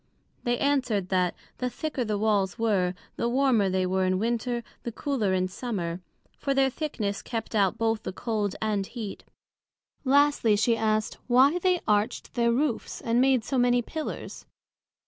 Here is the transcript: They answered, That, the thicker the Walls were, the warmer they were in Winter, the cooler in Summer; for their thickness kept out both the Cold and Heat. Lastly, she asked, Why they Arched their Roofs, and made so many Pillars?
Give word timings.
They 0.45 0.57
answered, 0.57 1.09
That, 1.09 1.35
the 1.59 1.69
thicker 1.69 2.03
the 2.03 2.17
Walls 2.17 2.57
were, 2.57 2.95
the 3.17 3.29
warmer 3.29 3.69
they 3.69 3.85
were 3.85 4.03
in 4.03 4.17
Winter, 4.17 4.63
the 4.81 4.91
cooler 4.91 5.31
in 5.31 5.47
Summer; 5.47 6.01
for 6.39 6.55
their 6.55 6.71
thickness 6.71 7.21
kept 7.21 7.53
out 7.53 7.77
both 7.77 8.01
the 8.01 8.11
Cold 8.11 8.55
and 8.63 8.87
Heat. 8.87 9.23
Lastly, 10.03 10.55
she 10.55 10.75
asked, 10.75 11.19
Why 11.27 11.59
they 11.59 11.81
Arched 11.87 12.33
their 12.33 12.51
Roofs, 12.51 13.01
and 13.01 13.21
made 13.21 13.43
so 13.43 13.59
many 13.59 13.83
Pillars? 13.83 14.47